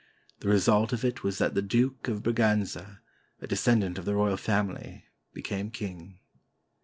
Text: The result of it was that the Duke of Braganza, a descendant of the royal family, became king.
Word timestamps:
The 0.39 0.49
result 0.49 0.93
of 0.93 1.05
it 1.05 1.21
was 1.21 1.37
that 1.37 1.53
the 1.53 1.61
Duke 1.61 2.07
of 2.07 2.23
Braganza, 2.23 3.01
a 3.39 3.45
descendant 3.45 3.99
of 3.99 4.05
the 4.05 4.15
royal 4.15 4.35
family, 4.35 5.05
became 5.31 5.69
king. 5.69 6.17